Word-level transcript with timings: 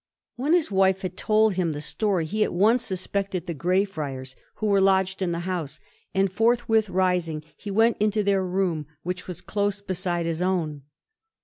When 0.35 0.53
his 0.53 0.71
wife 0.71 1.03
had 1.03 1.15
told 1.15 1.53
him 1.53 1.73
the 1.73 1.79
story, 1.79 2.25
he 2.25 2.43
at 2.43 2.51
once 2.51 2.83
suspected 2.83 3.45
the 3.45 3.53
Grey 3.53 3.85
Friars 3.85 4.35
who 4.55 4.65
were 4.65 4.81
lodged 4.81 5.21
in 5.21 5.31
the 5.31 5.41
house, 5.41 5.79
and 6.15 6.31
forthwith 6.33 6.89
rising, 6.89 7.43
he 7.55 7.69
went 7.69 7.97
into 7.99 8.23
their 8.23 8.43
room, 8.43 8.87
which 9.03 9.27
was 9.27 9.41
close 9.41 9.79
beside 9.79 10.25
his 10.25 10.41
own. 10.41 10.81